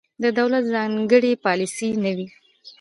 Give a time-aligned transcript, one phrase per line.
[0.23, 2.27] د دولت ځانګړې پالیسي نه وي.